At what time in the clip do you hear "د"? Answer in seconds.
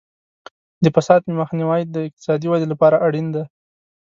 0.83-0.85, 1.87-1.95